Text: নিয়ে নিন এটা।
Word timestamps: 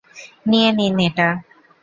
নিয়ে 0.45 0.69
নিন 0.77 0.95
এটা। 1.07 1.27